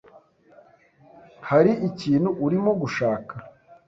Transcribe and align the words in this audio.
Hari 1.49 1.71
ikintu 1.89 2.29
urimo 2.45 2.71
gushaka? 2.81 3.33